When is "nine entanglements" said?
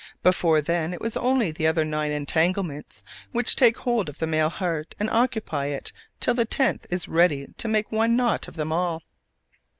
1.85-3.03